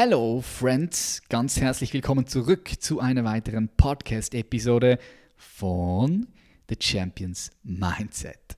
[0.00, 4.96] Hello Friends, ganz herzlich willkommen zurück zu einer weiteren Podcast-Episode
[5.36, 6.28] von
[6.68, 8.56] The Champions Mindset.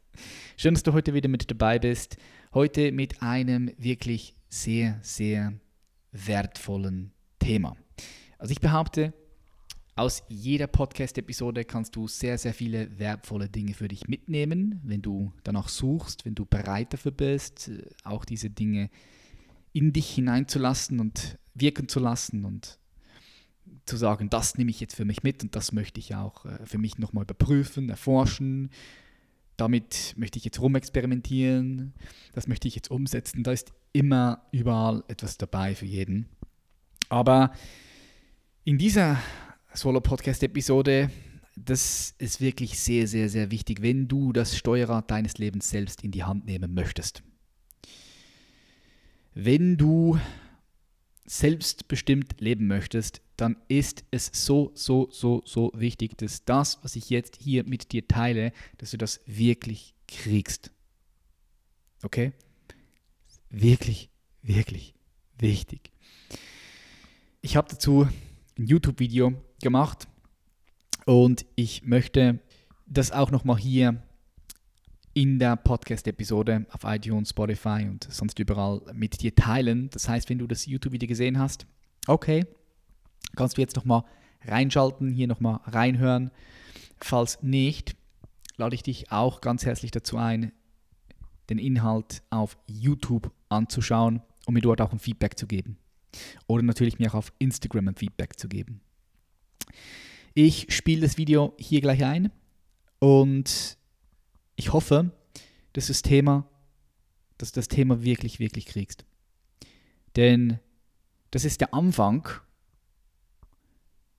[0.58, 2.18] Schön, dass du heute wieder mit dabei bist.
[2.52, 5.54] Heute mit einem wirklich sehr, sehr
[6.12, 7.74] wertvollen Thema.
[8.36, 9.14] Also ich behaupte,
[9.96, 15.32] aus jeder Podcast-Episode kannst du sehr, sehr viele wertvolle Dinge für dich mitnehmen, wenn du
[15.42, 17.70] danach suchst, wenn du bereit dafür bist,
[18.04, 19.19] auch diese Dinge zu
[19.72, 22.78] in dich hineinzulassen und wirken zu lassen und
[23.84, 26.64] zu sagen, das nehme ich jetzt für mich mit und das möchte ich auch äh,
[26.64, 28.70] für mich nochmal überprüfen, erforschen.
[29.56, 31.92] Damit möchte ich jetzt rumexperimentieren,
[32.32, 33.42] das möchte ich jetzt umsetzen.
[33.42, 36.28] Da ist immer überall etwas dabei für jeden.
[37.08, 37.52] Aber
[38.64, 39.18] in dieser
[39.74, 41.10] Solo-Podcast-Episode,
[41.56, 46.10] das ist wirklich sehr, sehr, sehr wichtig, wenn du das Steuerrad deines Lebens selbst in
[46.10, 47.22] die Hand nehmen möchtest
[49.34, 50.18] wenn du
[51.24, 57.08] selbstbestimmt leben möchtest, dann ist es so, so, so, so wichtig, dass das, was ich
[57.08, 60.72] jetzt hier mit dir teile, dass du das wirklich kriegst.
[62.02, 62.32] Okay?
[63.48, 64.10] Wirklich,
[64.42, 64.94] wirklich
[65.38, 65.90] wichtig.
[67.42, 68.08] Ich habe dazu
[68.58, 70.08] ein YouTube-Video gemacht
[71.06, 72.40] und ich möchte
[72.86, 74.02] das auch nochmal hier
[75.12, 79.90] in der Podcast-Episode auf iTunes, Spotify und sonst überall mit dir teilen.
[79.90, 81.66] Das heißt, wenn du das YouTube-Video gesehen hast,
[82.06, 82.46] okay,
[83.36, 84.04] kannst du jetzt nochmal
[84.44, 86.30] reinschalten, hier nochmal reinhören.
[86.98, 87.96] Falls nicht,
[88.56, 90.52] lade ich dich auch ganz herzlich dazu ein,
[91.48, 95.76] den Inhalt auf YouTube anzuschauen und mir dort auch ein Feedback zu geben.
[96.46, 98.80] Oder natürlich mir auch auf Instagram ein Feedback zu geben.
[100.34, 102.30] Ich spiele das Video hier gleich ein
[103.00, 103.78] und
[104.60, 105.10] ich hoffe,
[105.72, 106.46] dass das Thema,
[107.38, 109.06] dass du das Thema wirklich, wirklich kriegst.
[110.16, 110.58] Denn
[111.30, 112.28] das ist der Anfang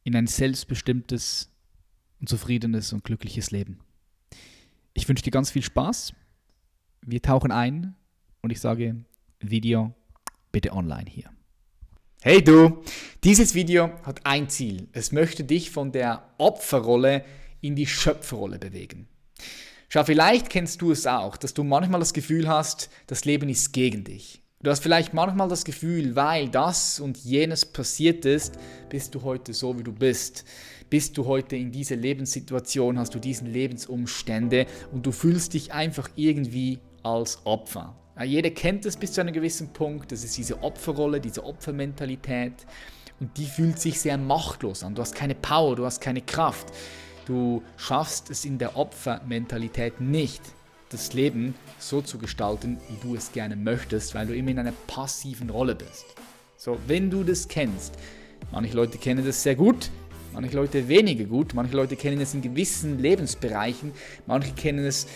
[0.03, 1.51] in ein selbstbestimmtes
[2.19, 3.81] und zufriedenes und glückliches Leben.
[4.95, 6.13] Ich wünsche dir ganz viel Spaß.
[7.05, 7.95] Wir tauchen ein
[8.41, 9.05] und ich sage
[9.41, 9.93] Video
[10.51, 11.29] bitte online hier.
[12.23, 12.83] Hey du,
[13.23, 14.87] dieses Video hat ein Ziel.
[14.91, 17.25] Es möchte dich von der Opferrolle
[17.61, 19.07] in die Schöpferrolle bewegen.
[19.93, 23.73] Schau, vielleicht kennst du es auch, dass du manchmal das Gefühl hast, das Leben ist
[23.73, 24.41] gegen dich.
[24.63, 28.57] Du hast vielleicht manchmal das Gefühl, weil das und jenes passiert ist,
[28.87, 30.45] bist du heute so, wie du bist.
[30.89, 36.07] Bist du heute in dieser Lebenssituation, hast du diesen Lebensumstände und du fühlst dich einfach
[36.15, 37.93] irgendwie als Opfer.
[38.15, 42.65] Ja, jeder kennt es bis zu einem gewissen Punkt, das ist diese Opferrolle, diese Opfermentalität
[43.19, 44.95] und die fühlt sich sehr machtlos an.
[44.95, 46.71] Du hast keine Power, du hast keine Kraft.
[47.25, 50.41] Du schaffst es in der Opfermentalität nicht,
[50.89, 54.73] das Leben so zu gestalten, wie du es gerne möchtest, weil du immer in einer
[54.87, 56.05] passiven Rolle bist.
[56.57, 57.93] So, wenn du das kennst,
[58.51, 59.89] manche Leute kennen das sehr gut,
[60.33, 63.93] manche Leute weniger gut, manche Leute kennen es in gewissen Lebensbereichen,
[64.27, 65.07] manche kennen es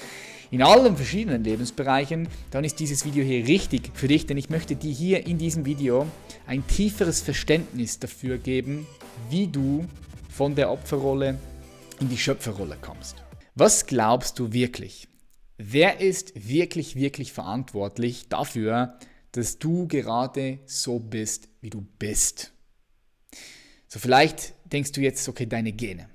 [0.51, 4.75] in allen verschiedenen Lebensbereichen, dann ist dieses Video hier richtig für dich, denn ich möchte
[4.75, 6.05] dir hier in diesem Video
[6.47, 8.87] ein tieferes Verständnis dafür geben,
[9.29, 9.85] wie du
[10.29, 11.37] von der Opferrolle
[11.99, 13.23] in die Schöpferrolle kommst.
[13.55, 15.07] Was glaubst du wirklich?
[15.57, 18.99] Wer ist wirklich, wirklich verantwortlich dafür,
[19.31, 22.51] dass du gerade so bist, wie du bist?
[23.87, 26.09] So vielleicht denkst du jetzt, okay, deine Gene.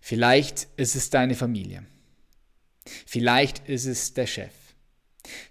[0.00, 1.86] Vielleicht ist es deine Familie.
[3.06, 4.52] Vielleicht ist es der Chef.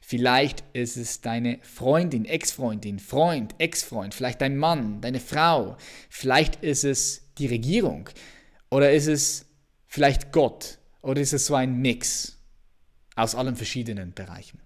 [0.02, 5.78] Vielleicht ist es deine Freundin, Ex-Freundin, Freund, Ex-Freund, vielleicht dein Mann, deine Frau.
[6.10, 8.10] Vielleicht ist es die Regierung.
[8.74, 9.46] Oder ist es
[9.86, 10.80] vielleicht Gott?
[11.04, 12.40] Oder ist es so ein Mix
[13.16, 14.60] aus allen verschiedenen Bereichen?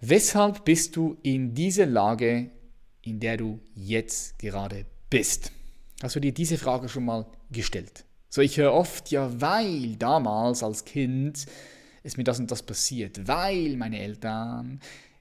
[0.00, 2.50] Weshalb bist du in dieser Lage,
[3.02, 5.52] in der du jetzt gerade bist?
[6.02, 8.06] Hast du dir diese Frage schon mal gestellt?
[8.30, 11.44] So, ich höre oft, ja, weil damals als Kind
[12.02, 14.80] ist mir das und das passiert, weil meine Eltern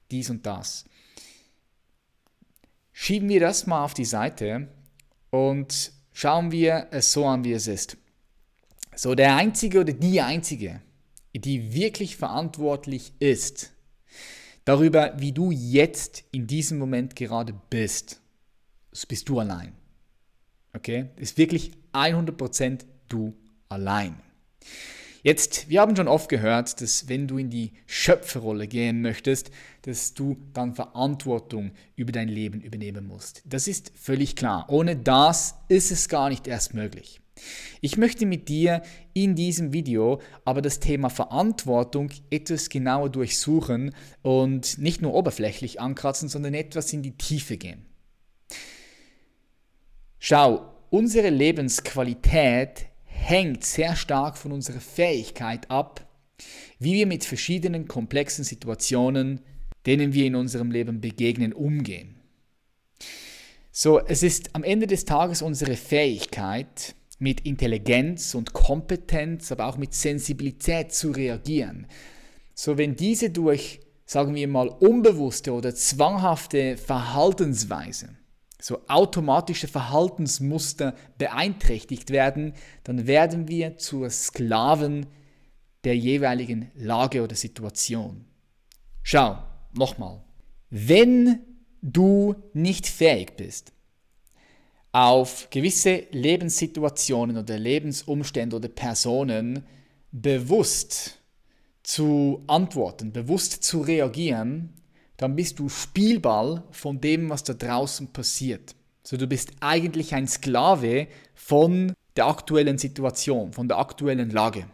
[0.09, 0.85] dies und das.
[2.93, 4.69] Schieben wir das mal auf die Seite
[5.29, 7.97] und schauen wir es so an, wie es ist.
[8.95, 10.81] So, der Einzige oder die Einzige,
[11.33, 13.71] die wirklich verantwortlich ist
[14.65, 18.21] darüber, wie du jetzt in diesem Moment gerade bist,
[18.91, 19.73] das bist du allein.
[20.73, 21.09] Okay?
[21.15, 23.33] Ist wirklich 100% du
[23.69, 24.15] allein.
[25.23, 29.51] Jetzt, wir haben schon oft gehört, dass wenn du in die Schöpferrolle gehen möchtest,
[29.83, 33.41] dass du dann Verantwortung über dein Leben übernehmen musst.
[33.45, 34.65] Das ist völlig klar.
[34.67, 37.21] Ohne das ist es gar nicht erst möglich.
[37.79, 38.83] Ich möchte mit dir
[39.13, 46.27] in diesem Video aber das Thema Verantwortung etwas genauer durchsuchen und nicht nur oberflächlich ankratzen,
[46.27, 47.85] sondern etwas in die Tiefe gehen.
[50.19, 52.87] Schau, unsere Lebensqualität
[53.23, 56.05] hängt sehr stark von unserer Fähigkeit ab,
[56.79, 59.41] wie wir mit verschiedenen komplexen Situationen,
[59.85, 62.15] denen wir in unserem Leben begegnen, umgehen.
[63.71, 69.77] So, es ist am Ende des Tages unsere Fähigkeit, mit Intelligenz und Kompetenz, aber auch
[69.77, 71.87] mit Sensibilität zu reagieren.
[72.53, 78.09] So, wenn diese durch, sagen wir mal, unbewusste oder zwanghafte Verhaltensweise
[78.63, 82.53] so automatische Verhaltensmuster beeinträchtigt werden,
[82.85, 85.05] dann werden wir zur Sklaven
[85.83, 88.23] der jeweiligen Lage oder Situation.
[89.01, 89.37] Schau,
[89.73, 90.23] nochmal.
[90.69, 91.39] Wenn
[91.81, 93.73] du nicht fähig bist,
[94.93, 99.65] auf gewisse Lebenssituationen oder Lebensumstände oder Personen
[100.13, 101.19] bewusst
[101.83, 104.73] zu antworten, bewusst zu reagieren,
[105.23, 108.75] dann bist du Spielball von dem, was da draußen passiert.
[109.03, 114.65] So, du bist eigentlich ein Sklave von der aktuellen Situation, von der aktuellen Lage.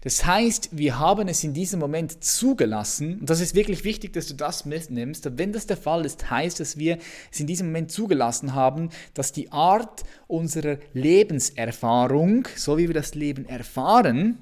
[0.00, 4.28] Das heißt, wir haben es in diesem Moment zugelassen, und das ist wirklich wichtig, dass
[4.28, 6.96] du das mitnimmst, wenn das der Fall ist, heißt, dass wir
[7.30, 13.14] es in diesem Moment zugelassen haben, dass die Art unserer Lebenserfahrung, so wie wir das
[13.14, 14.38] Leben erfahren,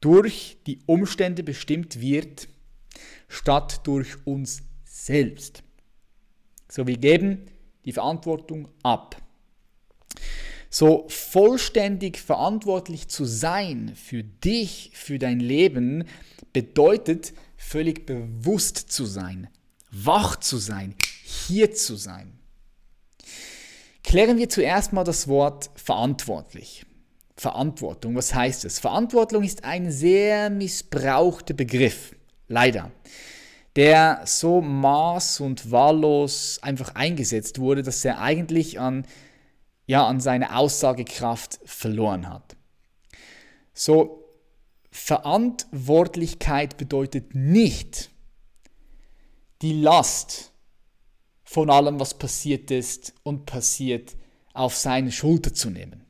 [0.00, 2.48] durch die Umstände bestimmt wird,
[3.32, 5.62] statt durch uns selbst.
[6.70, 7.46] So, wir geben
[7.86, 9.16] die Verantwortung ab.
[10.68, 16.04] So vollständig verantwortlich zu sein für dich, für dein Leben,
[16.52, 19.48] bedeutet völlig bewusst zu sein,
[19.90, 20.94] wach zu sein,
[21.24, 22.38] hier zu sein.
[24.04, 26.84] Klären wir zuerst mal das Wort verantwortlich.
[27.36, 28.78] Verantwortung, was heißt es?
[28.78, 32.14] Verantwortung ist ein sehr missbrauchter Begriff.
[32.48, 32.90] Leider.
[33.76, 39.06] Der so maß- und wahllos einfach eingesetzt wurde, dass er eigentlich an,
[39.86, 42.56] ja, an seine Aussagekraft verloren hat.
[43.72, 44.28] So,
[44.90, 48.10] Verantwortlichkeit bedeutet nicht
[49.62, 50.52] die Last
[51.44, 54.16] von allem, was passiert ist und passiert,
[54.52, 56.04] auf seine Schulter zu nehmen.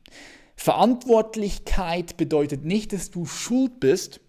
[0.55, 4.19] Verantwortlichkeit bedeutet nicht, dass du schuld bist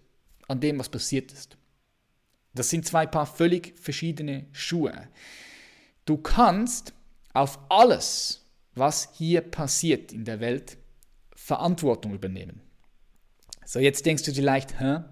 [0.47, 1.57] an dem, was passiert ist.
[2.55, 5.09] Das sind zwei Paar völlig verschiedene Schuhe.
[6.05, 6.93] Du kannst
[7.33, 10.77] auf alles, was hier passiert in der Welt,
[11.35, 12.61] Verantwortung übernehmen.
[13.65, 15.03] So, jetzt denkst du vielleicht, hä?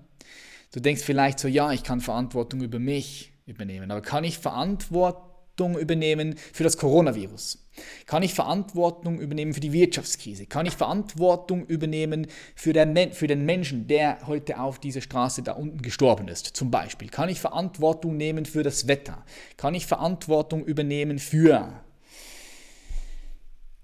[0.72, 5.78] Du denkst vielleicht so, ja, ich kann Verantwortung über mich übernehmen, aber kann ich Verantwortung
[5.78, 7.63] übernehmen für das Coronavirus?
[8.06, 10.46] Kann ich Verantwortung übernehmen für die Wirtschaftskrise?
[10.46, 15.54] Kann ich Verantwortung übernehmen für den, für den Menschen, der heute auf dieser Straße da
[15.54, 17.10] unten gestorben ist, zum Beispiel?
[17.10, 19.26] Kann ich Verantwortung nehmen für das Wetter?
[19.58, 21.82] Kann ich Verantwortung übernehmen für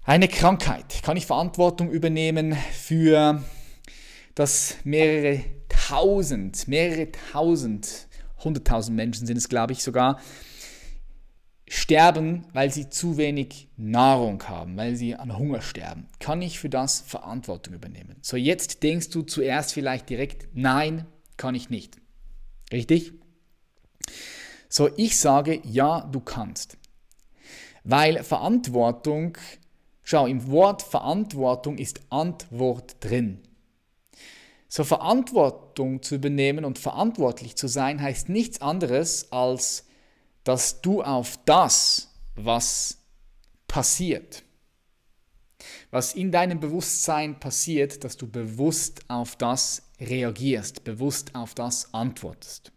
[0.04, 1.02] eine Krankheit?
[1.02, 3.42] Kann ich Verantwortung übernehmen für
[4.34, 8.06] dass mehrere tausend, mehrere tausend,
[8.42, 10.20] hunderttausend Menschen sind es, glaube ich sogar,
[11.72, 16.08] sterben, weil sie zu wenig Nahrung haben, weil sie an Hunger sterben.
[16.18, 18.16] Kann ich für das Verantwortung übernehmen?
[18.22, 21.06] So, jetzt denkst du zuerst vielleicht direkt, nein,
[21.36, 21.98] kann ich nicht.
[22.72, 23.12] Richtig?
[24.68, 26.76] So, ich sage, ja, du kannst.
[27.84, 29.38] Weil Verantwortung,
[30.02, 33.42] schau, im Wort Verantwortung ist Antwort drin.
[34.68, 39.84] So, Verantwortung zu übernehmen und verantwortlich zu sein heißt nichts anderes als
[40.44, 42.98] dass du auf das, was
[43.68, 44.42] passiert,
[45.90, 52.72] was in deinem Bewusstsein passiert, dass du bewusst auf das reagierst, bewusst auf das antwortest.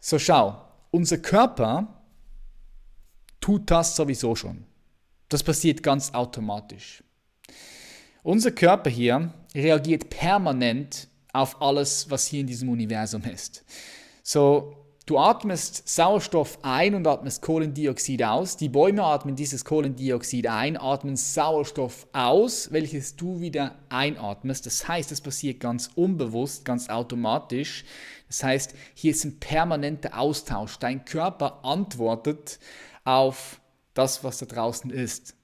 [0.00, 2.02] So schau, unser Körper
[3.40, 4.64] tut das sowieso schon.
[5.28, 7.02] Das passiert ganz automatisch.
[8.22, 13.64] Unser Körper hier reagiert permanent auf alles, was hier in diesem Universum ist.
[14.30, 18.58] So, du atmest Sauerstoff ein und atmest Kohlendioxid aus.
[18.58, 24.66] Die Bäume atmen dieses Kohlendioxid ein, atmen Sauerstoff aus, welches du wieder einatmest.
[24.66, 27.86] Das heißt, es passiert ganz unbewusst, ganz automatisch.
[28.26, 30.78] Das heißt, hier ist ein permanenter Austausch.
[30.78, 32.58] Dein Körper antwortet
[33.04, 33.62] auf
[33.94, 35.36] das, was da draußen ist.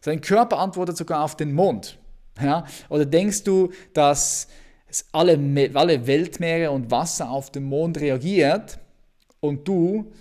[0.00, 1.98] Sein Körper antwortet sogar auf den Mond.
[2.40, 2.64] Ja?
[2.88, 4.48] Oder denkst du, dass
[5.12, 8.78] alle, alle Weltmeere und Wasser auf den Mond reagiert
[9.40, 10.12] und du,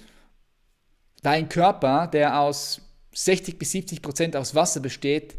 [1.21, 2.81] dein Körper, der aus
[3.13, 5.37] 60 bis 70 Prozent aus Wasser besteht,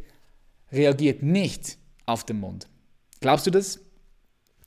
[0.72, 2.68] reagiert nicht auf den Mund.
[3.20, 3.80] Glaubst du das?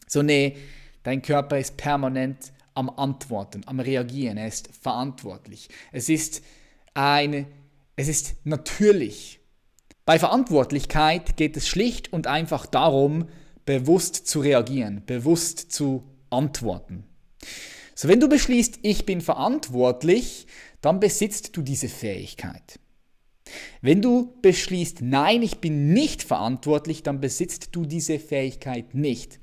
[0.07, 0.57] So, nee,
[1.03, 5.69] dein Körper ist permanent am Antworten, am Reagieren, er ist verantwortlich.
[5.91, 6.41] Es ist
[6.93, 7.47] eine,
[7.95, 9.39] es ist natürlich.
[10.05, 13.27] Bei Verantwortlichkeit geht es schlicht und einfach darum,
[13.65, 17.03] bewusst zu reagieren, bewusst zu antworten.
[17.95, 20.47] So, wenn du beschließt, ich bin verantwortlich,
[20.81, 22.79] dann besitzt du diese Fähigkeit.
[23.81, 29.39] Wenn du beschließt, nein, ich bin nicht verantwortlich, dann besitzt du diese Fähigkeit nicht.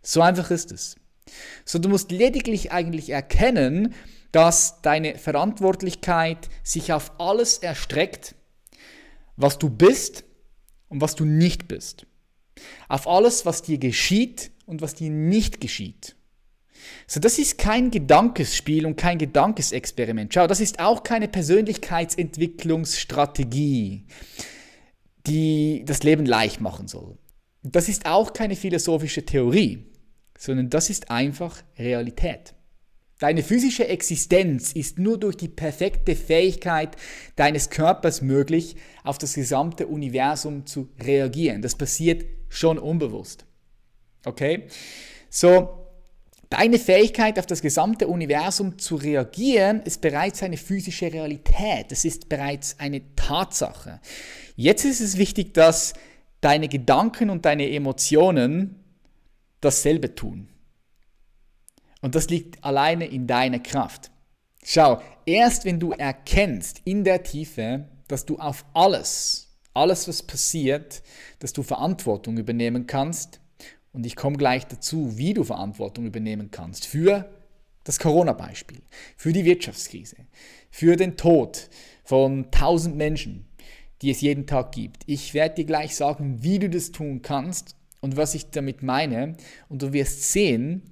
[0.00, 0.96] So einfach ist es.
[1.64, 3.94] So, du musst lediglich eigentlich erkennen,
[4.32, 8.34] dass deine Verantwortlichkeit sich auf alles erstreckt,
[9.36, 10.24] was du bist
[10.88, 12.06] und was du nicht bist.
[12.88, 16.16] Auf alles, was dir geschieht und was dir nicht geschieht.
[17.06, 20.32] So, das ist kein Gedankesspiel und kein Gedankesexperiment.
[20.34, 24.04] Schau, das ist auch keine Persönlichkeitsentwicklungsstrategie,
[25.26, 27.16] die das Leben leicht machen soll.
[27.62, 29.84] Das ist auch keine philosophische Theorie,
[30.36, 32.54] sondern das ist einfach Realität.
[33.20, 36.96] Deine physische Existenz ist nur durch die perfekte Fähigkeit
[37.36, 41.62] deines Körpers möglich, auf das gesamte Universum zu reagieren.
[41.62, 43.44] Das passiert schon unbewusst.
[44.24, 44.68] Okay?
[45.30, 45.82] So,
[46.52, 51.86] Deine Fähigkeit, auf das gesamte Universum zu reagieren, ist bereits eine physische Realität.
[51.88, 54.02] Es ist bereits eine Tatsache.
[54.54, 55.94] Jetzt ist es wichtig, dass
[56.42, 58.84] deine Gedanken und deine Emotionen
[59.62, 60.50] dasselbe tun.
[62.02, 64.10] Und das liegt alleine in deiner Kraft.
[64.62, 71.02] Schau, erst wenn du erkennst in der Tiefe, dass du auf alles, alles was passiert,
[71.38, 73.40] dass du Verantwortung übernehmen kannst,
[73.92, 77.30] und ich komme gleich dazu, wie du Verantwortung übernehmen kannst für
[77.84, 78.80] das Corona-Beispiel,
[79.16, 80.16] für die Wirtschaftskrise,
[80.70, 81.68] für den Tod
[82.04, 83.46] von tausend Menschen,
[84.00, 85.02] die es jeden Tag gibt.
[85.06, 89.36] Ich werde dir gleich sagen, wie du das tun kannst und was ich damit meine.
[89.68, 90.82] Und du wirst sehen,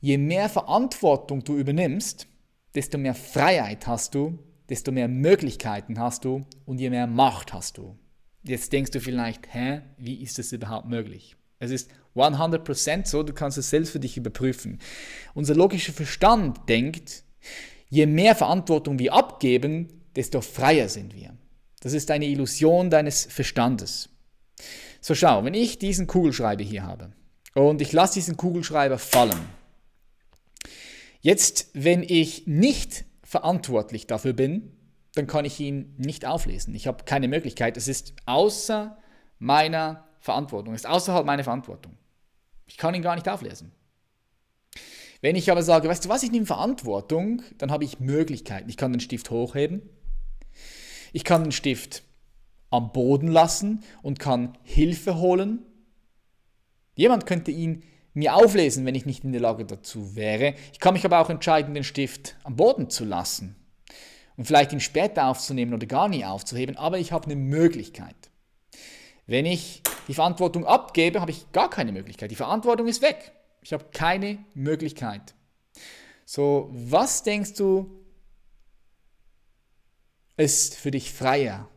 [0.00, 2.26] je mehr Verantwortung du übernimmst,
[2.74, 4.38] desto mehr Freiheit hast du,
[4.72, 7.98] desto mehr Möglichkeiten hast du und je mehr Macht hast du.
[8.42, 11.36] Jetzt denkst du vielleicht, hä, wie ist das überhaupt möglich?
[11.58, 14.80] Es ist 100% so, du kannst es selbst für dich überprüfen.
[15.34, 17.22] Unser logischer Verstand denkt,
[17.90, 21.36] je mehr Verantwortung wir abgeben, desto freier sind wir.
[21.80, 24.08] Das ist eine Illusion deines Verstandes.
[25.02, 27.12] So schau, wenn ich diesen Kugelschreiber hier habe
[27.52, 29.44] und ich lasse diesen Kugelschreiber fallen.
[31.20, 34.76] Jetzt, wenn ich nicht verantwortlich dafür bin,
[35.14, 36.74] dann kann ich ihn nicht auflesen.
[36.74, 37.78] Ich habe keine Möglichkeit.
[37.78, 38.98] Es ist außer
[39.38, 41.96] meiner Verantwortung, es ist außerhalb meiner Verantwortung.
[42.66, 43.72] Ich kann ihn gar nicht auflesen.
[45.22, 48.68] Wenn ich aber sage, weißt du was, ich nehme Verantwortung, dann habe ich Möglichkeiten.
[48.68, 49.80] Ich kann den Stift hochheben,
[51.14, 52.02] ich kann den Stift
[52.68, 55.64] am Boden lassen und kann Hilfe holen.
[56.96, 57.82] Jemand könnte ihn
[58.14, 60.54] mir auflesen, wenn ich nicht in der Lage dazu wäre.
[60.72, 63.56] Ich kann mich aber auch entscheiden, den Stift am Boden zu lassen
[64.36, 68.16] und vielleicht ihn später aufzunehmen oder gar nie aufzuheben, aber ich habe eine Möglichkeit.
[69.26, 72.30] Wenn ich die Verantwortung abgebe, habe ich gar keine Möglichkeit.
[72.30, 73.32] Die Verantwortung ist weg.
[73.62, 75.34] Ich habe keine Möglichkeit.
[76.24, 78.04] So, was denkst du,
[80.36, 81.68] ist für dich freier?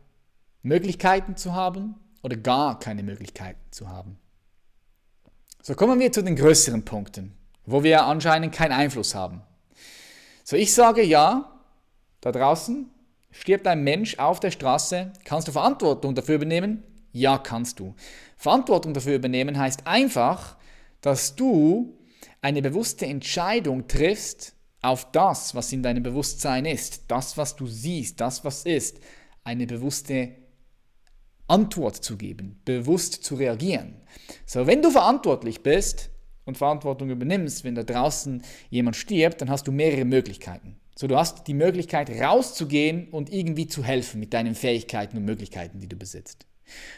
[0.62, 4.18] Möglichkeiten zu haben oder gar keine Möglichkeiten zu haben?
[5.66, 7.32] So kommen wir zu den größeren Punkten,
[7.64, 9.42] wo wir anscheinend keinen Einfluss haben.
[10.44, 11.60] So, ich sage ja,
[12.20, 12.88] da draußen
[13.32, 16.84] stirbt ein Mensch auf der Straße, kannst du Verantwortung dafür übernehmen?
[17.10, 17.96] Ja, kannst du.
[18.36, 20.56] Verantwortung dafür übernehmen heißt einfach,
[21.00, 21.98] dass du
[22.42, 28.20] eine bewusste Entscheidung triffst auf das, was in deinem Bewusstsein ist, das, was du siehst,
[28.20, 29.00] das, was ist,
[29.42, 30.28] eine bewusste
[31.48, 33.96] Antwort zu geben, bewusst zu reagieren.
[34.46, 36.10] So, wenn du verantwortlich bist
[36.44, 40.76] und Verantwortung übernimmst, wenn da draußen jemand stirbt, dann hast du mehrere Möglichkeiten.
[40.98, 45.78] So, du hast die Möglichkeit rauszugehen und irgendwie zu helfen mit deinen Fähigkeiten und Möglichkeiten,
[45.78, 46.46] die du besitzt.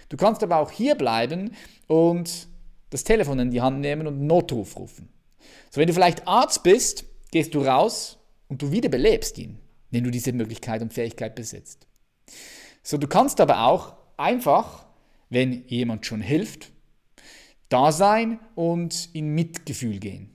[0.08, 1.52] Du kannst aber auch hier bleiben
[1.88, 2.48] und
[2.90, 5.08] das Telefon in die Hand nehmen und einen Notruf rufen.
[5.70, 9.58] So, wenn du vielleicht Arzt bist, gehst du raus und du wiederbelebst ihn,
[9.90, 11.86] wenn du diese Möglichkeit und Fähigkeit besitzt.
[12.82, 14.86] So, du kannst aber auch einfach,
[15.30, 16.72] wenn jemand schon hilft,
[17.68, 20.30] da sein und in Mitgefühl gehen.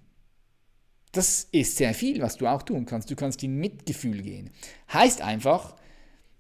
[1.11, 3.09] Das ist sehr viel, was du auch tun kannst.
[3.11, 4.49] Du kannst in Mitgefühl gehen.
[4.91, 5.75] Heißt einfach,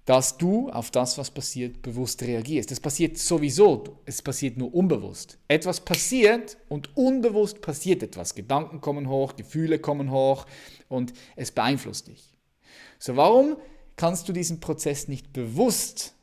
[0.05, 2.71] dass du auf das, was passiert, bewusst reagierst.
[2.71, 5.37] Das passiert sowieso, es passiert nur unbewusst.
[5.47, 8.35] Etwas passiert und unbewusst passiert etwas.
[8.35, 10.45] Gedanken kommen hoch, Gefühle kommen hoch
[10.89, 12.33] und es beeinflusst dich.
[12.99, 13.57] So, warum
[13.95, 16.15] kannst du diesen Prozess nicht bewusst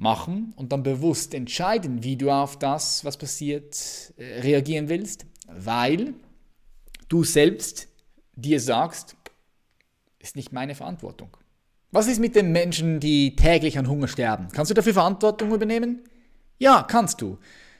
[0.00, 6.14] machen und dann bewusst entscheiden, wie du auf das, was passiert, äh, reagieren willst, weil
[7.08, 7.88] du selbst
[8.34, 9.14] dir sagst,
[10.18, 11.36] ist nicht meine Verantwortung.
[11.92, 14.48] Was ist mit den Menschen, die täglich an Hunger sterben?
[14.52, 16.00] Kannst du dafür Verantwortung übernehmen?
[16.58, 17.38] Ja, kannst du.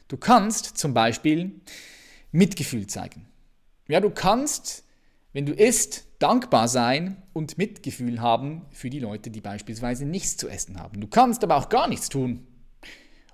[0.09, 1.61] Du kannst zum Beispiel
[2.33, 3.29] Mitgefühl zeigen.
[3.89, 4.85] Ja, du kannst,
[5.33, 10.49] wenn du isst, dankbar sein und Mitgefühl haben für die Leute, die beispielsweise nichts zu
[10.49, 11.01] essen haben.
[11.01, 12.47] Du kannst aber auch gar nichts tun.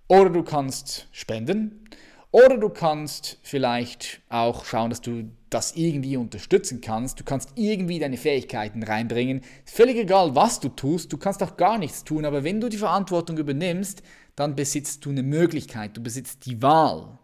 [0.08, 1.88] Oder du kannst spenden.
[2.30, 7.18] Oder du kannst vielleicht auch schauen, dass du das irgendwie unterstützen kannst.
[7.18, 9.40] Du kannst irgendwie deine Fähigkeiten reinbringen.
[9.64, 12.76] Völlig egal, was du tust, du kannst auch gar nichts tun, aber wenn du die
[12.76, 14.02] Verantwortung übernimmst,
[14.34, 17.18] dann besitzt du eine Möglichkeit, du besitzt die Wahl.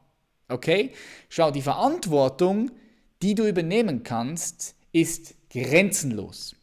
[0.49, 0.92] Okay?
[1.28, 2.71] Schau, die Verantwortung,
[3.23, 6.56] die du übernehmen kannst, ist grenzenlos.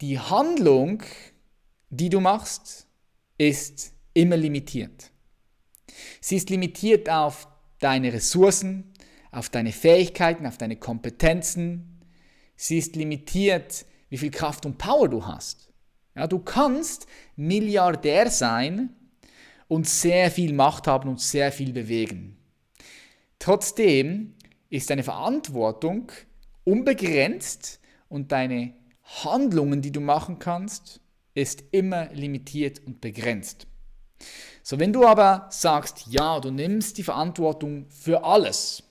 [0.00, 1.02] Die Handlung,
[1.90, 2.86] die du machst,
[3.38, 5.10] ist immer limitiert.
[6.20, 7.48] Sie ist limitiert auf
[7.80, 8.92] deine Ressourcen,
[9.30, 12.00] auf deine Fähigkeiten, auf deine Kompetenzen.
[12.54, 15.68] Sie ist limitiert, wie viel Kraft und Power du hast.
[16.14, 18.94] Ja, du kannst Milliardär sein
[19.68, 22.38] und sehr viel Macht haben und sehr viel bewegen.
[23.38, 24.34] Trotzdem
[24.70, 26.10] ist deine Verantwortung
[26.66, 28.74] unbegrenzt und deine
[29.24, 31.00] Handlungen, die du machen kannst,
[31.34, 33.66] ist immer limitiert und begrenzt.
[34.62, 38.82] So, wenn du aber sagst, ja, du nimmst die Verantwortung für alles,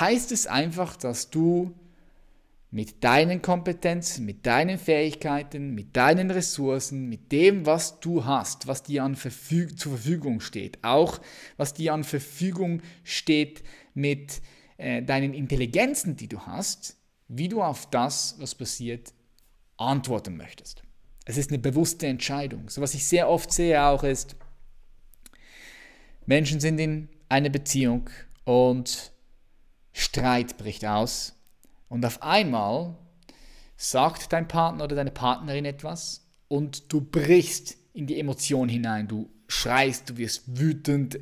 [0.00, 1.74] heißt es einfach, dass du
[2.70, 8.82] mit deinen Kompetenzen, mit deinen Fähigkeiten, mit deinen Ressourcen, mit dem, was du hast, was
[8.82, 11.20] dir an Verfüg zur Verfügung steht, auch
[11.58, 13.62] was dir an Verfügung steht
[13.92, 14.40] mit
[14.82, 16.96] äh, deinen Intelligenzen, die du hast,
[17.28, 19.12] wie du auf das, was passiert,
[19.76, 20.82] antworten möchtest.
[21.24, 22.68] Es ist eine bewusste Entscheidung.
[22.68, 24.34] So was ich sehr oft sehe auch ist,
[26.26, 28.10] Menschen sind in einer Beziehung
[28.44, 29.12] und
[29.92, 31.34] Streit bricht aus
[31.88, 32.96] und auf einmal
[33.76, 39.30] sagt dein Partner oder deine Partnerin etwas und du brichst in die Emotion hinein, du
[39.46, 41.20] schreist, du wirst wütend,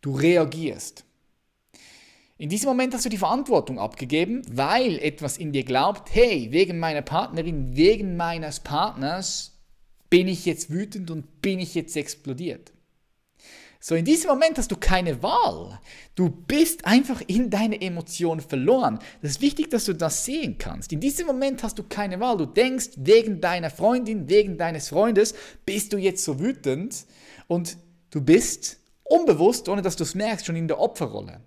[0.00, 1.04] du reagierst.
[2.38, 6.78] In diesem Moment hast du die Verantwortung abgegeben, weil etwas in dir glaubt, hey, wegen
[6.78, 9.60] meiner Partnerin, wegen meines Partners
[10.10, 12.72] bin ich jetzt wütend und bin ich jetzt explodiert.
[13.84, 15.80] So, in diesem Moment hast du keine Wahl.
[16.14, 19.00] Du bist einfach in deine Emotionen verloren.
[19.22, 20.92] Das ist wichtig, dass du das sehen kannst.
[20.92, 22.36] In diesem Moment hast du keine Wahl.
[22.36, 25.34] Du denkst, wegen deiner Freundin, wegen deines Freundes
[25.66, 27.06] bist du jetzt so wütend
[27.48, 27.76] und
[28.10, 31.40] du bist unbewusst, ohne dass du es merkst, schon in der Opferrolle.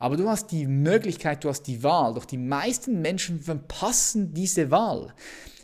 [0.00, 2.14] Aber du hast die Möglichkeit, du hast die Wahl.
[2.14, 5.14] Doch die meisten Menschen verpassen diese Wahl.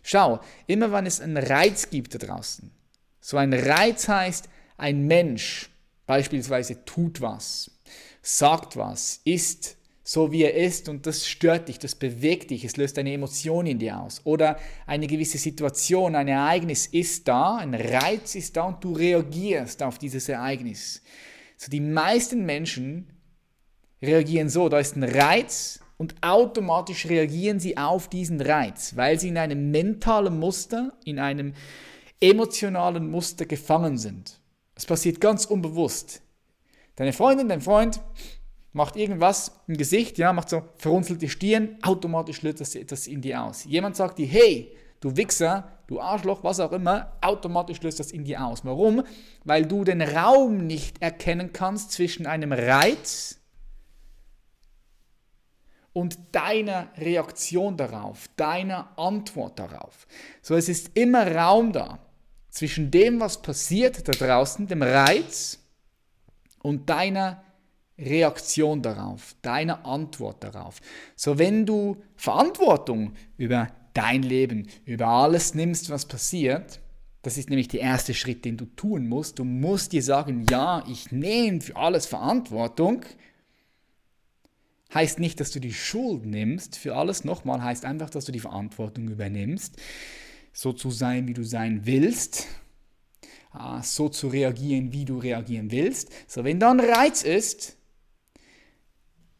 [0.02, 2.70] Schau, immer wenn es einen Reiz gibt da draußen,
[3.18, 5.70] so ein Reiz heißt, ein Mensch
[6.06, 7.72] beispielsweise tut was,
[8.22, 12.76] sagt was, ist so wie er ist und das stört dich, das bewegt dich, es
[12.76, 14.20] löst eine Emotion in dir aus.
[14.22, 19.82] Oder eine gewisse Situation, ein Ereignis ist da, ein Reiz ist da und du reagierst
[19.82, 21.02] auf dieses Ereignis.
[21.56, 23.15] So die meisten Menschen
[24.02, 29.28] reagieren so, da ist ein Reiz und automatisch reagieren sie auf diesen Reiz, weil sie
[29.28, 31.54] in einem mentalen Muster, in einem
[32.20, 34.40] emotionalen Muster gefangen sind.
[34.74, 36.22] Es passiert ganz unbewusst.
[36.96, 38.00] Deine Freundin, dein Freund
[38.72, 43.42] macht irgendwas im Gesicht, ja, macht so verrunzelte Stirn, automatisch löst das etwas in dir
[43.42, 43.64] aus.
[43.64, 48.24] Jemand sagt dir, hey, du Wichser, du Arschloch, was auch immer, automatisch löst das in
[48.24, 48.64] dir aus.
[48.64, 49.02] Warum?
[49.44, 53.40] Weil du den Raum nicht erkennen kannst zwischen einem Reiz
[55.96, 60.06] und deiner Reaktion darauf, deiner Antwort darauf.
[60.42, 61.98] So, es ist immer Raum da
[62.50, 65.58] zwischen dem, was passiert da draußen, dem Reiz
[66.60, 67.42] und deiner
[67.98, 70.82] Reaktion darauf, deiner Antwort darauf.
[71.14, 76.78] So, wenn du Verantwortung über dein Leben, über alles nimmst, was passiert,
[77.22, 79.38] das ist nämlich der erste Schritt, den du tun musst.
[79.38, 83.00] Du musst dir sagen, ja, ich nehme für alles Verantwortung.
[84.94, 87.24] Heißt nicht, dass du die Schuld nimmst für alles.
[87.24, 89.76] Nochmal heißt einfach, dass du die Verantwortung übernimmst
[90.56, 92.46] so zu sein, wie du sein willst,
[93.50, 96.10] ah, so zu reagieren, wie du reagieren willst.
[96.26, 97.76] So, wenn da ein Reiz ist,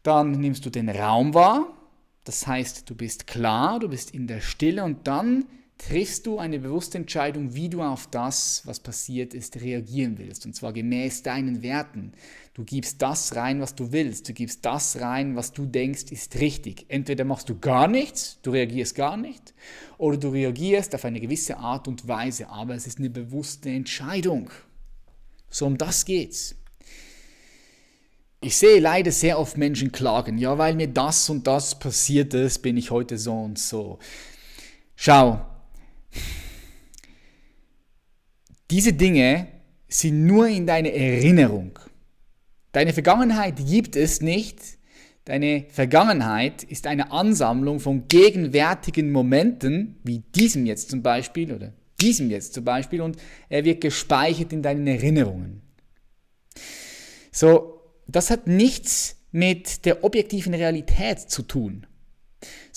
[0.03, 1.73] dann nimmst du den Raum wahr,
[2.23, 5.45] das heißt, du bist klar, du bist in der Stille und dann
[5.77, 10.45] triffst du eine bewusste Entscheidung, wie du auf das, was passiert ist, reagieren willst.
[10.45, 12.13] Und zwar gemäß deinen Werten.
[12.53, 14.27] Du gibst das rein, was du willst.
[14.27, 16.85] Du gibst das rein, was du denkst, ist richtig.
[16.87, 19.53] Entweder machst du gar nichts, du reagierst gar nicht,
[19.97, 22.49] oder du reagierst auf eine gewisse Art und Weise.
[22.49, 24.49] Aber es ist eine bewusste Entscheidung.
[25.49, 26.55] So um das geht's.
[28.41, 32.59] Ich sehe leider sehr oft Menschen klagen, ja, weil mir das und das passiert ist,
[32.59, 33.97] bin ich heute so und so.
[34.95, 35.45] Schau,
[38.69, 39.47] diese Dinge
[39.87, 41.79] sind nur in deiner Erinnerung.
[42.71, 44.59] Deine Vergangenheit gibt es nicht.
[45.25, 52.29] Deine Vergangenheit ist eine Ansammlung von gegenwärtigen Momenten, wie diesem jetzt zum Beispiel oder diesem
[52.29, 53.17] jetzt zum Beispiel, und
[53.49, 55.61] er wird gespeichert in deinen Erinnerungen.
[57.31, 61.85] So, das hat nichts mit der objektiven Realität zu tun.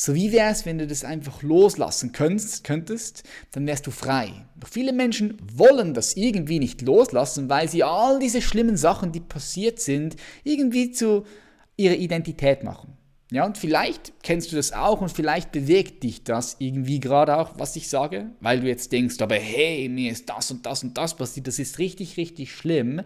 [0.02, 4.32] So wie wäre es, wenn du das einfach loslassen könntest, könntest, dann wärst du frei.
[4.58, 9.20] Doch viele Menschen wollen das irgendwie nicht loslassen, weil sie all diese schlimmen Sachen, die
[9.20, 11.26] passiert sind, irgendwie zu
[11.76, 12.96] ihrer Identität machen.
[13.30, 17.58] Ja, und vielleicht kennst du das auch und vielleicht bewegt dich das irgendwie gerade auch,
[17.58, 20.96] was ich sage, weil du jetzt denkst, aber hey, mir ist das und das und
[20.96, 23.02] das passiert, das ist richtig, richtig schlimm.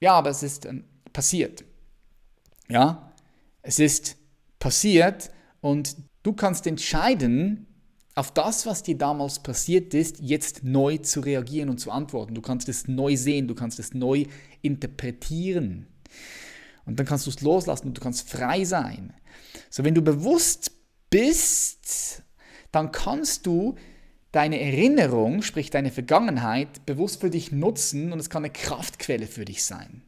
[0.00, 1.62] Ja, aber es ist ähm, passiert.
[2.70, 3.12] Ja,
[3.60, 4.16] es ist
[4.58, 5.30] passiert
[5.62, 7.66] und du kannst entscheiden,
[8.14, 12.34] auf das, was dir damals passiert ist, jetzt neu zu reagieren und zu antworten.
[12.34, 14.26] Du kannst es neu sehen, du kannst es neu
[14.60, 15.86] interpretieren.
[16.84, 19.14] Und dann kannst du es loslassen und du kannst frei sein.
[19.70, 20.72] So, wenn du bewusst
[21.08, 22.22] bist,
[22.70, 23.76] dann kannst du
[24.32, 29.44] deine Erinnerung, sprich deine Vergangenheit, bewusst für dich nutzen und es kann eine Kraftquelle für
[29.44, 30.02] dich sein.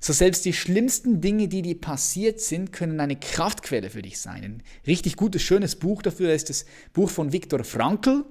[0.00, 4.44] So selbst die schlimmsten Dinge, die dir passiert sind, können eine Kraftquelle für dich sein.
[4.44, 8.24] Ein richtig gutes, schönes Buch dafür ist das Buch von Viktor Frankl.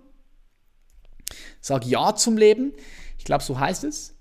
[1.60, 2.74] Sag Ja zum Leben.
[3.18, 4.16] Ich glaube, so heißt es.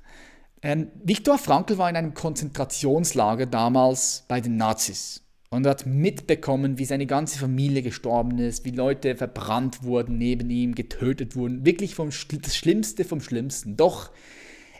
[0.63, 6.85] Ähm, Viktor Frankl war in einem Konzentrationslager damals bei den Nazis und hat mitbekommen, wie
[6.85, 11.65] seine ganze Familie gestorben ist, wie Leute verbrannt wurden neben ihm, getötet wurden.
[11.65, 12.11] Wirklich vom,
[12.43, 13.77] das Schlimmste vom Schlimmsten.
[13.77, 14.11] Doch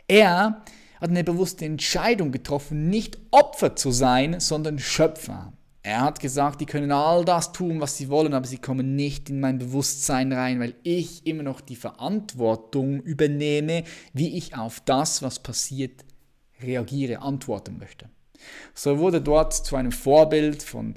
[0.07, 0.63] er
[0.99, 5.53] hat eine bewusste Entscheidung getroffen, nicht Opfer zu sein, sondern Schöpfer.
[5.87, 9.29] Er hat gesagt, die können all das tun, was sie wollen, aber sie kommen nicht
[9.29, 15.21] in mein Bewusstsein rein, weil ich immer noch die Verantwortung übernehme, wie ich auf das,
[15.21, 16.03] was passiert,
[16.61, 18.09] reagiere, antworten möchte.
[18.73, 20.95] So wurde dort zu einem Vorbild von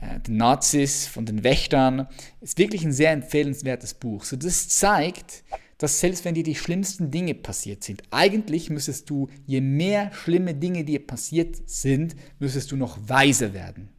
[0.00, 2.08] äh, den Nazis, von den Wächtern.
[2.40, 4.24] Ist wirklich ein sehr empfehlenswertes Buch.
[4.24, 5.44] So das zeigt,
[5.78, 10.54] dass selbst wenn dir die schlimmsten Dinge passiert sind, eigentlich müsstest du, je mehr schlimme
[10.54, 13.90] Dinge dir passiert sind, müsstest du noch weiser werden.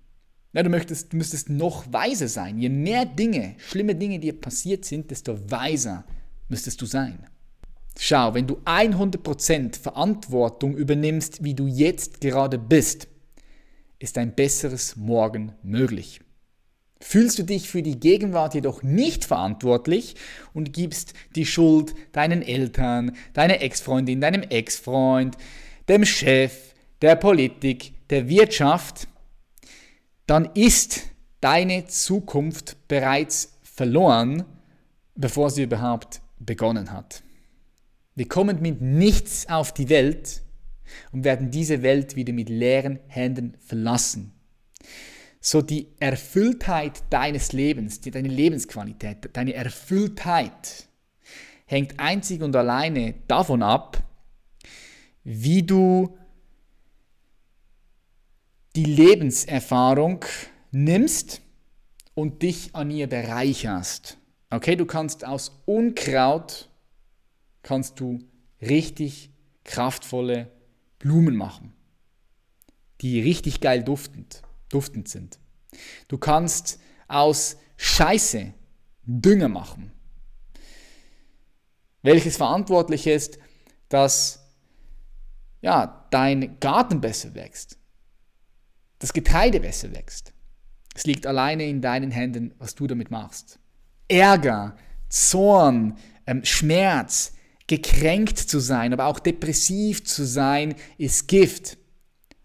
[0.54, 2.58] Ja, du, möchtest, du müsstest noch weiser sein.
[2.58, 6.06] Je mehr Dinge, schlimme Dinge dir passiert sind, desto weiser
[6.48, 7.28] müsstest du sein.
[8.00, 13.08] Schau, wenn du 100% Verantwortung übernimmst, wie du jetzt gerade bist,
[14.00, 16.22] ist ein besseres Morgen möglich.
[17.00, 20.16] Fühlst du dich für die Gegenwart jedoch nicht verantwortlich
[20.54, 25.38] und gibst die Schuld deinen Eltern, deiner Ex-Freundin, deinem Ex-Freund,
[25.88, 29.08] dem Chef, der Politik, der Wirtschaft,
[30.26, 31.04] dann ist
[31.40, 34.44] deine Zukunft bereits verloren,
[35.16, 37.22] bevor sie überhaupt begonnen hat.
[38.16, 40.42] Wir kommen mit nichts auf die Welt
[41.12, 44.34] und werden diese Welt wieder mit leeren Händen verlassen
[45.50, 50.90] so die Erfülltheit deines Lebens, deine Lebensqualität, deine Erfülltheit
[51.66, 54.04] hängt einzig und alleine davon ab,
[55.24, 56.18] wie du
[58.76, 60.26] die Lebenserfahrung
[60.72, 61.42] nimmst
[62.14, 64.18] und dich an ihr bereicherst.
[64.50, 66.68] Okay, du kannst aus Unkraut
[67.64, 68.20] kannst du
[68.62, 69.30] richtig
[69.64, 70.52] kraftvolle
[71.00, 71.72] Blumen machen,
[73.00, 75.40] die richtig geil duftend duftend sind.
[76.08, 78.54] Du kannst aus Scheiße
[79.04, 79.92] Dünger machen,
[82.02, 83.38] welches verantwortlich ist,
[83.90, 84.44] dass
[85.62, 87.78] ja, dein Garten besser wächst,
[89.00, 90.34] das Getreide besser wächst.
[90.94, 93.60] Es liegt alleine in deinen Händen, was du damit machst.
[94.08, 94.76] Ärger,
[95.10, 97.34] Zorn, ähm, Schmerz,
[97.68, 101.78] gekränkt zu sein, aber auch depressiv zu sein, ist Gift,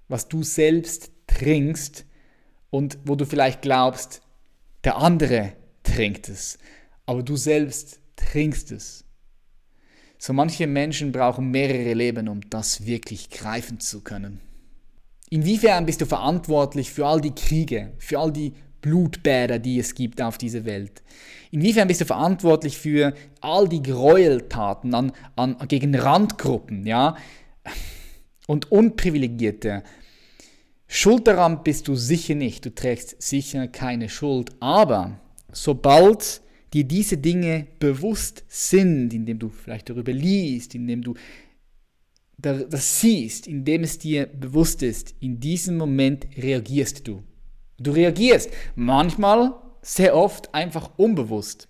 [0.08, 2.04] was du selbst trinkst
[2.72, 4.22] und wo du vielleicht glaubst,
[4.82, 6.58] der andere trinkt es,
[7.06, 9.04] aber du selbst trinkst es.
[10.18, 14.40] So manche Menschen brauchen mehrere Leben, um das wirklich greifen zu können.
[15.28, 20.22] Inwiefern bist du verantwortlich für all die Kriege, für all die Blutbäder, die es gibt
[20.22, 21.02] auf dieser Welt?
[21.50, 27.16] Inwiefern bist du verantwortlich für all die Gräueltaten an, an, gegen Randgruppen, ja?
[28.46, 29.82] Und Unprivilegierte.
[30.94, 32.66] Schuld daran bist du sicher nicht.
[32.66, 34.50] Du trägst sicher keine Schuld.
[34.60, 35.18] Aber
[35.50, 36.42] sobald
[36.74, 41.14] dir diese Dinge bewusst sind, indem du vielleicht darüber liest, indem du
[42.36, 47.22] das siehst, indem es dir bewusst ist, in diesem Moment reagierst du.
[47.78, 51.68] Du reagierst manchmal, sehr oft einfach unbewusst.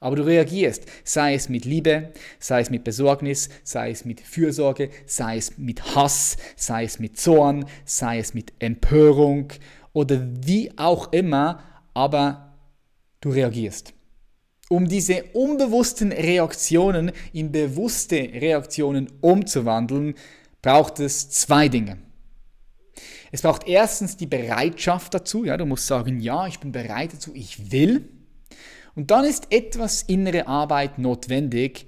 [0.00, 4.90] Aber du reagierst, sei es mit Liebe, sei es mit Besorgnis, sei es mit Fürsorge,
[5.06, 9.52] sei es mit Hass, sei es mit Zorn, sei es mit Empörung
[9.92, 11.62] oder wie auch immer,
[11.94, 12.54] aber
[13.20, 13.92] du reagierst.
[14.68, 20.14] Um diese unbewussten Reaktionen in bewusste Reaktionen umzuwandeln,
[20.62, 21.98] braucht es zwei Dinge.
[23.32, 25.44] Es braucht erstens die Bereitschaft dazu.
[25.44, 28.08] Ja, du musst sagen, ja, ich bin bereit dazu, ich will.
[28.98, 31.86] Und dann ist etwas innere Arbeit notwendig,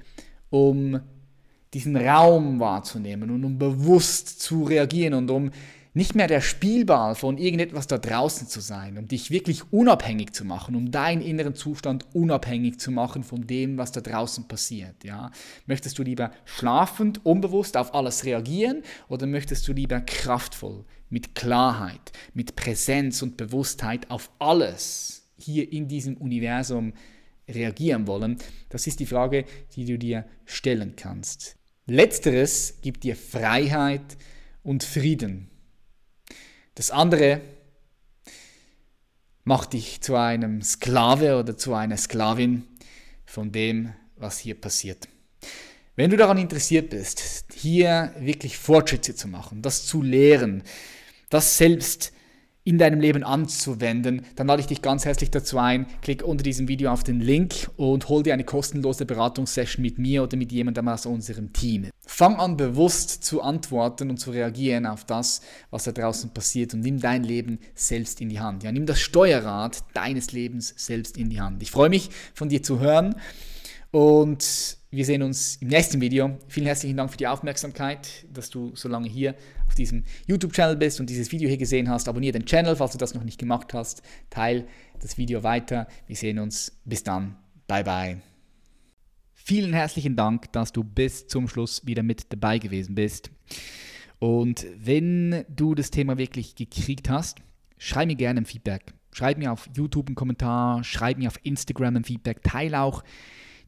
[0.49, 1.01] um
[1.75, 5.51] diesen Raum wahrzunehmen und um bewusst zu reagieren und um
[5.93, 10.45] nicht mehr der Spielball von irgendetwas da draußen zu sein, um dich wirklich unabhängig zu
[10.45, 15.03] machen, um deinen inneren Zustand unabhängig zu machen von dem, was da draußen passiert.
[15.03, 15.33] Ja?
[15.67, 22.13] Möchtest du lieber schlafend, unbewusst auf alles reagieren oder möchtest du lieber kraftvoll, mit Klarheit,
[22.35, 26.93] mit Präsenz und Bewusstheit auf alles hier in diesem Universum
[27.49, 28.39] reagieren wollen?
[28.69, 31.57] Das ist die Frage, die du dir stellen kannst.
[31.87, 34.17] Letzteres gibt dir Freiheit
[34.63, 35.49] und Frieden.
[36.75, 37.41] Das andere
[39.45, 42.65] macht dich zu einem Sklave oder zu einer Sklavin
[43.25, 45.09] von dem, was hier passiert.
[45.97, 47.23] Wenn du daran interessiert bist,
[47.55, 50.63] hier wirklich Fortschritte zu machen, das zu lehren,
[51.29, 52.13] das selbst
[52.63, 55.87] in deinem Leben anzuwenden, dann lade ich dich ganz herzlich dazu ein.
[56.03, 60.23] Klick unter diesem Video auf den Link und hol dir eine kostenlose Beratungssession mit mir
[60.23, 61.89] oder mit jemandem aus unserem Team.
[62.07, 66.81] Fang an bewusst zu antworten und zu reagieren auf das, was da draußen passiert und
[66.81, 68.63] nimm dein Leben selbst in die Hand.
[68.63, 71.63] Ja, nimm das Steuerrad deines Lebens selbst in die Hand.
[71.63, 73.15] Ich freue mich von dir zu hören
[73.91, 76.37] und wir sehen uns im nächsten Video.
[76.49, 79.37] Vielen herzlichen Dank für die Aufmerksamkeit, dass du so lange hier
[79.69, 82.09] auf diesem YouTube-Channel bist und dieses Video hier gesehen hast.
[82.09, 84.03] Abonniere den Channel, falls du das noch nicht gemacht hast.
[84.31, 84.67] Teil
[85.01, 85.87] das Video weiter.
[86.09, 86.81] Wir sehen uns.
[86.85, 87.37] Bis dann.
[87.69, 88.21] Bye bye.
[89.33, 93.31] Vielen herzlichen Dank, dass du bis zum Schluss wieder mit dabei gewesen bist.
[94.19, 97.39] Und wenn du das Thema wirklich gekriegt hast,
[97.79, 98.93] schreib mir gerne ein Feedback.
[99.13, 103.05] Schreib mir auf YouTube einen Kommentar, schreib mir auf Instagram ein Feedback, teile auch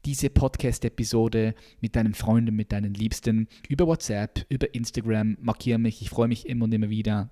[0.05, 5.37] diese Podcast-Episode mit deinen Freunden, mit deinen Liebsten über WhatsApp, über Instagram.
[5.41, 6.01] Markiere mich.
[6.01, 7.29] Ich freue mich immer und immer wieder,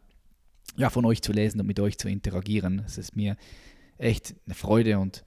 [0.78, 2.84] ja, von euch zu lesen und mit euch zu interagieren.
[2.86, 3.36] Es ist mir
[3.98, 5.26] echt eine Freude und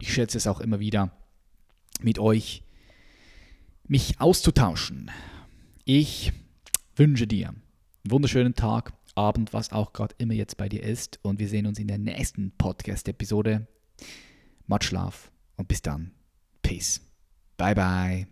[0.00, 1.10] ich schätze es auch immer wieder,
[2.00, 2.62] mit euch
[3.88, 5.10] mich auszutauschen.
[5.84, 6.32] Ich
[6.96, 7.62] wünsche dir einen
[8.04, 11.18] wunderschönen Tag, Abend, was auch gerade immer jetzt bei dir ist.
[11.22, 13.66] Und wir sehen uns in der nächsten Podcast-Episode.
[14.66, 16.12] Macht Schlaf und bis dann.
[16.66, 16.98] Peace.
[17.56, 18.26] Bye bye.